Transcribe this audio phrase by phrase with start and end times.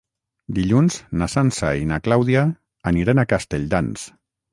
[0.59, 2.45] Dilluns na Sança i na Clàudia
[2.93, 4.07] aniran a Castelldans.